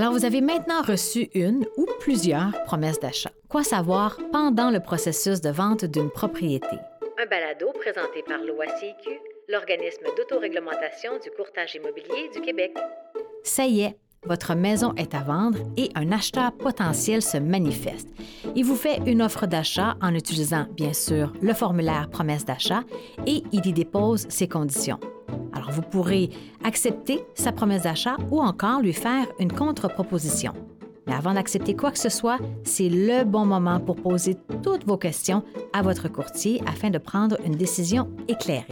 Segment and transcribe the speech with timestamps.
[0.00, 3.32] Alors, vous avez maintenant reçu une ou plusieurs promesses d'achat.
[3.50, 6.78] Quoi savoir pendant le processus de vente d'une propriété?
[7.22, 12.74] Un balado présenté par l'OACIQ, l'organisme d'autoréglementation du courtage immobilier du Québec.
[13.44, 18.08] Ça y est, votre maison est à vendre et un acheteur potentiel se manifeste.
[18.56, 22.84] Il vous fait une offre d'achat en utilisant, bien sûr, le formulaire promesse d'achat
[23.26, 24.98] et il y dépose ses conditions.
[25.52, 26.30] Alors, vous pourrez
[26.64, 30.52] accepter sa promesse d'achat ou encore lui faire une contre-proposition.
[31.06, 34.96] Mais avant d'accepter quoi que ce soit, c'est le bon moment pour poser toutes vos
[34.96, 35.42] questions
[35.72, 38.66] à votre courtier afin de prendre une décision éclairée.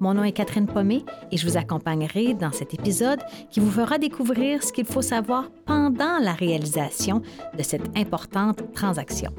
[0.00, 3.20] Mon nom est Catherine Pommet et je vous accompagnerai dans cet épisode
[3.50, 7.22] qui vous fera découvrir ce qu'il faut savoir pendant la réalisation
[7.56, 9.32] de cette importante transaction.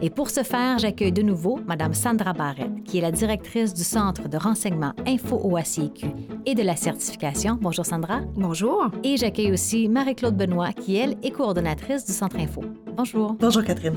[0.00, 3.82] Et pour ce faire, j'accueille de nouveau Mme Sandra Barrette, qui est la directrice du
[3.82, 6.06] Centre de renseignement Info OACIQ
[6.46, 7.58] et de la certification.
[7.60, 8.20] Bonjour Sandra.
[8.36, 8.90] Bonjour.
[9.02, 12.62] Et j'accueille aussi Marie-Claude Benoît, qui, elle, est coordonnatrice du Centre Info.
[12.94, 13.34] Bonjour.
[13.40, 13.96] Bonjour Catherine.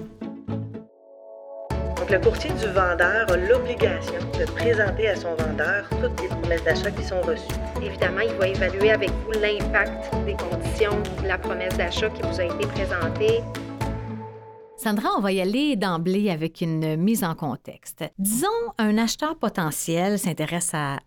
[1.69, 6.63] Donc, le courtier du vendeur a l'obligation de présenter à son vendeur toutes les promesses
[6.63, 7.45] d'achat qui sont reçues.
[7.79, 12.39] Évidemment, il va évaluer avec vous l'impact des conditions de la promesse d'achat qui vous
[12.39, 13.43] a été présentée,
[14.83, 18.03] Sandra, on va y aller d'emblée avec une mise en contexte.
[18.17, 18.47] Disons,
[18.79, 20.97] un acheteur potentiel s'intéresse à,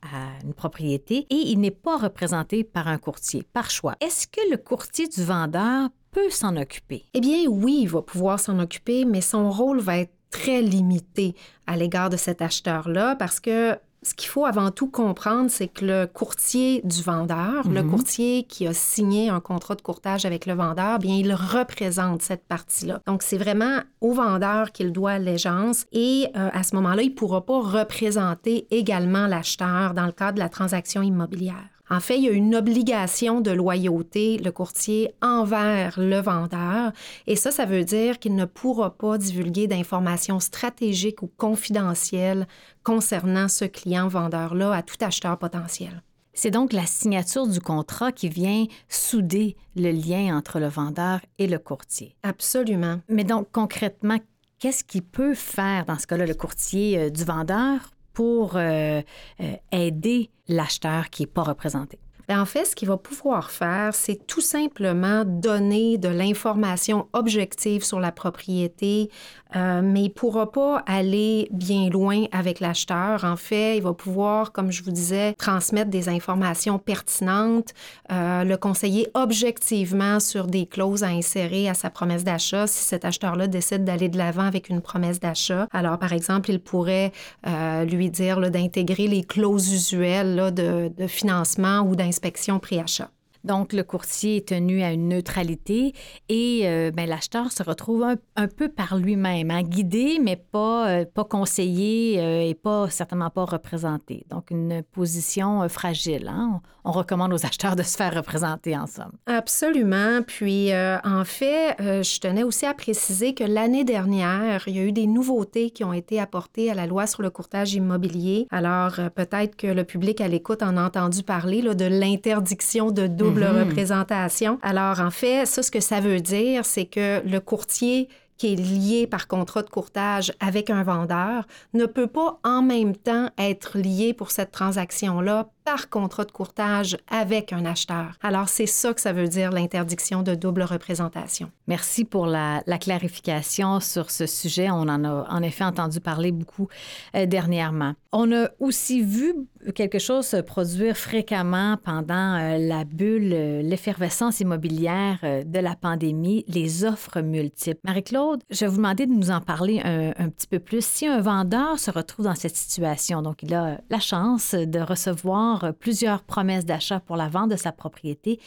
[0.44, 3.96] une propriété et il n'est pas représenté par un courtier, par choix.
[4.00, 7.02] Est-ce que le courtier du vendeur peut s'en occuper?
[7.14, 11.34] Eh bien, oui, il va pouvoir s'en occuper, mais son rôle va être très limité
[11.66, 15.84] à l'égard de cet acheteur-là parce que ce qu'il faut avant tout comprendre, c'est que
[15.84, 17.90] le courtier du vendeur, le mhm.
[17.90, 22.46] courtier qui a signé un contrat de courtage avec le vendeur, bien, il représente cette
[22.46, 23.00] partie-là.
[23.06, 27.14] Donc, c'est vraiment au vendeur qu'il doit allégeance et euh, à ce moment-là, il ne
[27.14, 31.73] pourra pas représenter également l'acheteur dans le cadre de la transaction immobilière.
[31.90, 36.92] En fait, il y a une obligation de loyauté, le courtier, envers le vendeur.
[37.26, 42.46] Et ça, ça veut dire qu'il ne pourra pas divulguer d'informations stratégiques ou confidentielles
[42.82, 46.02] concernant ce client-vendeur-là à tout acheteur potentiel.
[46.32, 51.46] C'est donc la signature du contrat qui vient souder le lien entre le vendeur et
[51.46, 52.16] le courtier.
[52.24, 53.00] Absolument.
[53.08, 54.18] Mais donc, concrètement,
[54.58, 59.02] qu'est-ce qu'il peut faire dans ce cas-là, le courtier euh, du vendeur, pour euh,
[59.40, 61.98] euh, aider l'acheteur qui n'est pas représenté?
[62.28, 67.84] Ben, en fait, ce qu'il va pouvoir faire, c'est tout simplement donner de l'information objective
[67.84, 69.10] sur la propriété,
[69.56, 73.24] euh, mais il ne pourra pas aller bien loin avec l'acheteur.
[73.24, 77.72] En fait, il va pouvoir, comme je vous disais, transmettre des informations pertinentes,
[78.10, 83.04] euh, le conseiller objectivement sur des clauses à insérer à sa promesse d'achat si cet
[83.04, 85.68] acheteur-là décide d'aller de l'avant avec une promesse d'achat.
[85.72, 87.12] Alors, par exemple, il pourrait
[87.46, 93.10] euh, lui dire d'intégrer les clauses usuelles de, de financement ou d'inscription inspection pré-achat.
[93.44, 95.92] Donc, le courtier est tenu à une neutralité
[96.30, 98.04] et euh, ben, l'acheteur se retrouve
[98.36, 103.28] un, peu par lui-même, hein, guidé, mais pas, euh, pas conseillé euh, et pas, certainement
[103.28, 104.24] pas représenté.
[104.30, 106.28] Donc, une position fragile.
[106.28, 106.62] Hein.
[106.84, 109.12] On, recommande aux acheteurs de se faire représenter en somme.
[109.26, 110.22] Absolument.
[110.26, 114.92] Puis, en fait, je tenais aussi à préciser que l'année dernière, il y a eu
[114.92, 118.46] des nouveautés qui ont été apportées à la loi sur le courtage immobilier.
[118.50, 123.08] Alors, peut-être que le public à l'écoute en a entendu parler là, de l'interdiction de
[123.08, 123.68] double Mhm.
[123.68, 124.58] représentation.
[124.62, 128.56] Alors, en fait, ça, ce que ça veut dire, c'est que le courtier qui est
[128.56, 133.78] lié par contrat de courtage avec un vendeur ne peut pas en même temps être
[133.78, 138.18] lié pour cette transaction-là par contrat de courtage avec un acheteur.
[138.22, 141.50] Alors, c'est ça que ça veut dire l'interdiction de double représentation.
[141.68, 144.68] Merci pour la, clarification sur ce sujet.
[144.70, 146.68] On en a en effet entendu parler beaucoup
[147.14, 147.94] euh, dernièrement.
[148.12, 149.34] On a aussi vu
[149.74, 156.44] quelque chose se produire fréquemment pendant euh, la bulle, euh, l'effervescence immobilière de la pandémie,
[156.48, 157.80] les offres multiples.
[157.84, 160.84] Marie-Claude, je vais vous demander de nous en parler un, un petit peu plus.
[160.84, 165.53] Si un vendeur se retrouve dans cette situation, donc il a la chance de recevoir
[165.78, 168.40] plusieurs promesses d'achat pour la vente de sa propriété,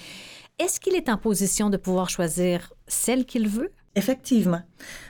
[0.59, 3.71] est-ce qu'il est en position de pouvoir choisir celle qu'il veut?
[3.95, 4.61] Effectivement.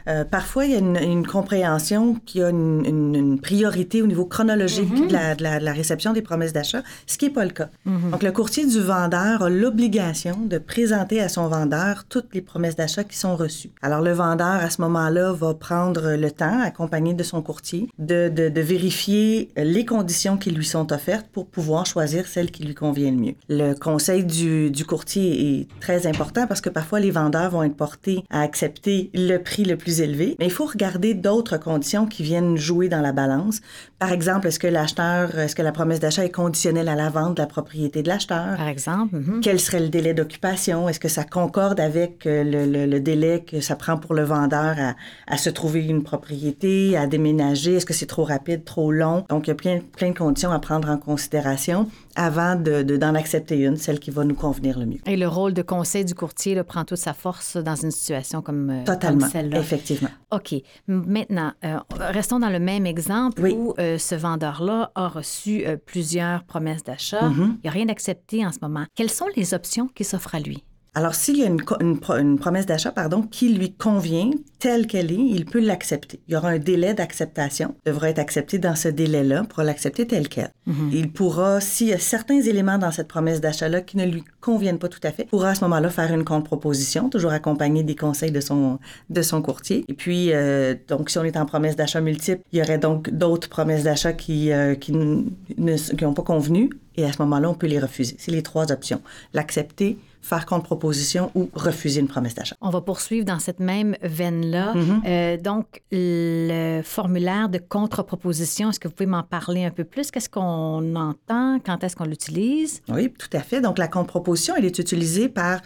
[0.08, 4.92] Euh, parfois, il y a une, compréhension qu'il y a une, priorité au niveau chronologique
[4.92, 5.08] mhm.
[5.08, 7.70] de, la, réception des promesses d'achat, ce qui n'est pas le cas.
[7.86, 8.12] Mhm.
[8.12, 12.76] Donc, le courtier du vendeur a l'obligation de présenter à son vendeur toutes les promesses
[12.76, 13.72] d'achat qui sont reçues.
[13.82, 18.32] Alors, le vendeur, à ce moment-là, va prendre le temps, accompagné de son courtier, de,
[18.58, 23.18] vérifier les conditions qui lui sont offertes pour pouvoir choisir celle qui lui convient le
[23.18, 23.36] mieux.
[23.50, 27.76] Le conseil du, du courtier est très important parce que parfois, les vendeurs vont être
[27.76, 32.24] portés à accepter le prix le plus élevé, mais il faut regarder d'autres conditions qui
[32.24, 33.62] viennent jouer dans la balance.
[34.00, 37.38] Par exemple, est-ce que l'acheteur, est-ce que la promesse d'achat est conditionnelle à la vente
[37.38, 38.56] de la propriété de l'acheteur?
[38.56, 39.16] Par exemple.
[39.16, 39.40] mhm.
[39.42, 40.88] Quel serait le délai d'occupation?
[40.88, 44.24] Est-ce que ça concorde avec euh, le, le- le délai que ça prend pour le
[44.24, 44.96] vendeur à,
[45.26, 47.76] à se trouver une propriété, à déménager?
[47.76, 49.26] Est-ce que c'est trop rapide, trop long?
[49.30, 52.98] Donc, il y a plein, plein de conditions à prendre en considération avant de, de-
[52.98, 55.00] d'en accepter une, celle qui va nous convenir le mieux.
[55.08, 58.42] Et le rôle de conseil du courtier là, prend toute sa force dans une situation
[58.42, 59.60] comme, euh, Totalement, comme celle-là.
[59.60, 60.10] effectivement.
[60.32, 60.56] OK.
[60.88, 63.54] Maintenant, euh, restons dans le même exemple Oui.
[63.58, 67.30] où euh, ce vendeur-là a reçu euh, plusieurs promesses d'achat.
[67.30, 67.56] Mm-hmm.
[67.56, 68.86] Il n'y a rien d'accepté en ce moment.
[68.96, 70.64] Quelles sont les options qui s'offrent à lui?
[70.98, 75.46] Alors, s'il y a une, promesse d'achat, pardon, qui lui convient telle qu'elle est, il
[75.46, 76.22] peut l'accepter.
[76.28, 80.28] Il y aura un délai d'acceptation, devra être accepté dans ce délai-là pour l'accepter telle
[80.28, 80.50] qu'elle.
[80.92, 84.80] Il pourra, s'il y a certains éléments dans cette promesse d'achat-là qui ne lui conviennent
[84.80, 88.32] pas tout à fait, pourra à ce moment-là faire une contre-proposition, toujours accompagnée des conseils
[88.32, 88.80] de son,
[89.10, 89.84] de son courtier.
[89.90, 93.10] Et puis, euh, donc, si on est en promesse d'achat multiple, il y aurait donc
[93.10, 96.70] d'autres promesses d'achat qui euh, qui n'ont pas convenu.
[96.96, 98.16] Et à ce moment-là, on peut les refuser.
[98.18, 99.02] C'est les trois options.
[99.34, 102.56] L'accepter, faire contre-proposition ou refuser une promesse d'achat.
[102.60, 104.74] On va poursuivre dans cette même veine-là.
[104.74, 105.02] Mm-hmm.
[105.06, 110.10] Euh, donc, le formulaire de contre-proposition, est-ce que vous pouvez m'en parler un peu plus?
[110.12, 111.60] Qu'est-ce qu'on entend?
[111.64, 112.82] Quand est-ce qu'on l'utilise?
[112.90, 113.62] Oui, tout à fait.
[113.62, 115.62] Donc, la contre-proposition, elle est utilisée par,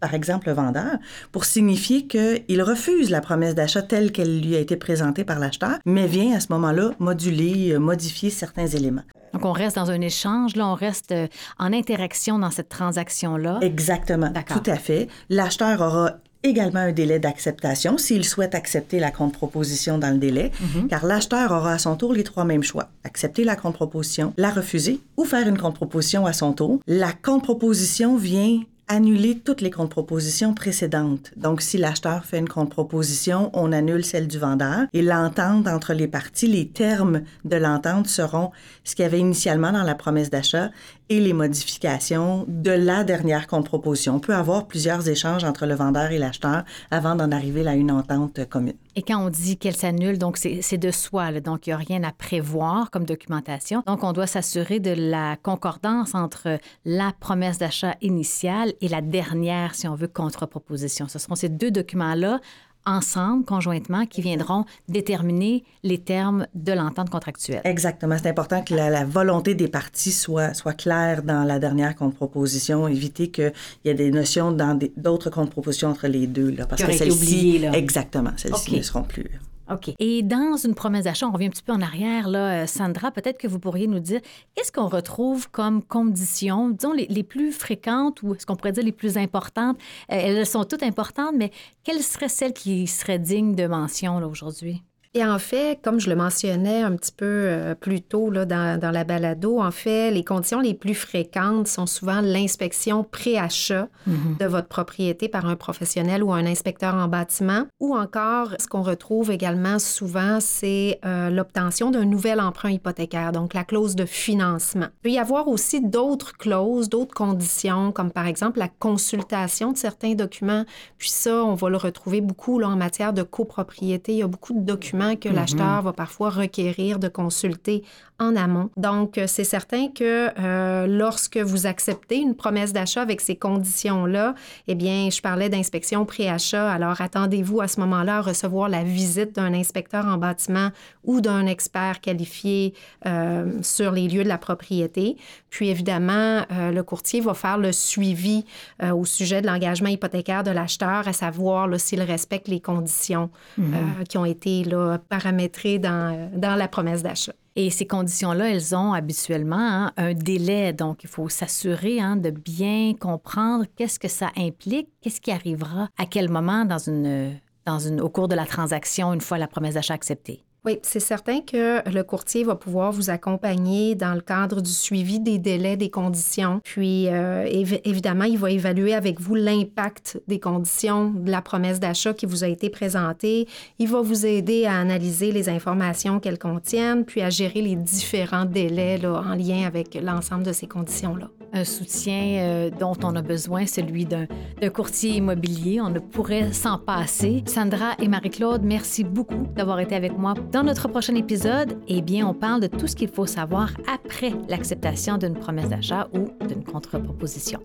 [0.00, 0.98] par exemple, le vendeur
[1.30, 5.78] pour signifier qu'il refuse la promesse d'achat telle qu'elle lui a été présentée par l'acheteur,
[5.84, 9.04] mais vient à ce moment-là moduler, euh, modifier certains éléments.
[9.32, 11.26] Donc, on reste dans un échange, là, on reste euh,
[11.58, 13.60] en interaction dans cette transaction-là.
[13.62, 14.30] Exactement.
[14.32, 15.08] Tout à fait.
[15.30, 20.50] L'acheteur aura également un délai d'acceptation s'il souhaite accepter la contre-proposition dans le délai,
[20.88, 22.88] car l'acheteur aura à son tour les trois mêmes choix.
[23.04, 26.80] Accepter la contre-proposition, la refuser ou faire une contre-proposition à son tour.
[26.86, 31.30] La contre-proposition vient annuler toutes les contre-propositions précédentes.
[31.36, 34.86] Donc, si l'acheteur fait une contre-proposition, on annule celle du vendeur.
[34.92, 38.50] Et l'entente entre les parties, les termes de l'entente seront
[38.84, 40.70] ce qu'il y avait initialement dans la promesse d'achat
[41.20, 44.16] les modifications de la dernière contre-proposition.
[44.16, 47.90] On peut avoir plusieurs échanges entre le vendeur et l'acheteur avant d'en arriver à une
[47.90, 48.74] entente commune.
[48.94, 52.02] Et quand on dit qu'elle s'annule, donc c'est de soi, donc il n'y a rien
[52.04, 53.82] à prévoir comme documentation.
[53.86, 59.74] Donc, on doit s'assurer de la concordance entre la promesse d'achat initiale et la dernière,
[59.74, 61.08] si on veut, contre-proposition.
[61.08, 62.40] Ce seront ces deux documents-là
[62.86, 67.60] ensemble, conjointement, qui viendront déterminer les termes de l'entente contractuelle.
[67.64, 68.16] Exactement.
[68.20, 72.88] C'est important que la, la volonté des parties soit, soit claire dans la dernière contre-proposition,
[72.88, 73.52] éviter qu'il
[73.84, 76.50] y ait des notions dans d'autres contre-propositions entre les deux.
[76.50, 78.76] Là, parce que celles-ci, exactement, celles-ci OK.
[78.76, 79.30] ne seront plus.
[79.70, 79.94] OK.
[79.98, 83.10] Et dans une promesse d'achat, on revient un petit peu en arrière, là, euh, Sandra,
[83.10, 84.20] peut-être que vous pourriez nous dire
[84.54, 88.84] qu'est-ce qu'on retrouve comme conditions, disons, les, les plus fréquentes ou est-ce qu'on pourrait dire
[88.84, 89.78] les plus importantes?
[90.10, 91.50] Euh, elles sont toutes importantes, mais
[91.84, 94.82] quelles seraient celles qui seraient dignes de mention aujourd'hui?
[95.14, 98.80] Et en fait, comme je le mentionnais un petit peu euh, plus tôt là, dans,
[98.80, 104.46] dans la balado, en fait, les conditions les plus fréquentes sont souvent l'inspection pré-achat de
[104.46, 107.64] votre propriété par un professionnel ou un inspecteur en bâtiment.
[107.78, 113.52] Ou encore, ce qu'on retrouve également souvent, c'est euh, l'obtention d'un nouvel emprunt hypothécaire, donc
[113.52, 114.86] la clause de financement.
[115.00, 119.76] Il peut y avoir aussi d'autres clauses, d'autres conditions, comme par exemple la consultation de
[119.76, 120.64] certains documents.
[120.96, 124.12] Puis ça, on va le retrouver beaucoup là, en matière de copropriété.
[124.12, 127.82] Il y a beaucoup de documents que l'acheteur va parfois requérir de consulter
[128.18, 128.70] en amont.
[128.76, 134.34] Donc, euh, c'est certain que euh, lorsque vous acceptez une promesse d'achat avec ces conditions-là,
[134.68, 136.70] eh bien, je parlais d'inspection pré-achat.
[136.70, 140.68] Alors, attendez-vous à ce moment-là à recevoir la visite d'un inspecteur en bâtiment
[141.04, 142.74] ou d'un expert qualifié
[143.06, 145.16] euh, sur les lieux de la propriété.
[145.50, 148.44] Puis, évidemment, euh, le courtier va faire le suivi
[148.82, 154.18] au sujet de l'engagement hypothécaire de l'acheteur, à savoir s'il respecte les conditions euh, qui
[154.18, 157.32] ont été là, paramétrées dans, dans la promesse d'achat.
[157.54, 160.72] Et ces conditions-là, elles ont habituellement hein, un délai.
[160.72, 165.88] Donc, il faut s'assurer hein, de bien comprendre qu'est-ce que ça implique, qu'est-ce qui arrivera
[165.98, 169.48] à quel moment dans une, dans une, au cours de la transaction une fois la
[169.48, 170.44] promesse d'achat acceptée.
[170.64, 175.18] Oui, c'est certain que le courtier va pouvoir vous accompagner dans le cadre du suivi
[175.18, 176.60] des délais, des conditions.
[176.62, 181.80] Puis, euh, évi- évidemment, il va évaluer avec vous l'impact des conditions de la promesse
[181.80, 183.48] d'achat qui vous a été présentée.
[183.80, 188.44] Il va vous aider à analyser les informations qu'elles contiennent, puis à gérer les différents
[188.44, 191.28] délais là, en lien avec l'ensemble de ces conditions-là.
[191.52, 194.26] Un soutien euh, dont on a besoin, celui d'un
[194.74, 195.80] courtier immobilier.
[195.80, 197.42] On ne pourrait s'en passer.
[197.46, 200.34] Sandra et Marie-Claude, merci beaucoup d'avoir été avec moi.
[200.50, 204.32] Dans notre prochain épisode, eh bien, on parle de tout ce qu'il faut savoir après
[204.48, 207.60] l'acceptation d'une promesse d'achat ou d'une contre-proposition.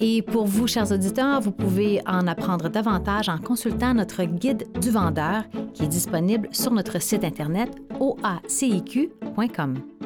[0.00, 4.90] Et pour vous, chers auditeurs, vous pouvez en apprendre davantage en consultant notre guide du
[4.90, 5.44] vendeur
[5.74, 9.97] qui est disponible sur notre site internet www.promessedachat.com.